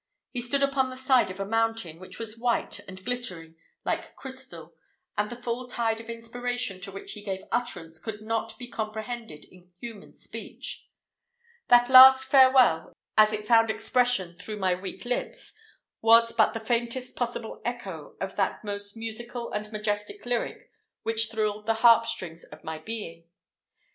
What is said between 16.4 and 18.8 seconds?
the faintest possible echo of that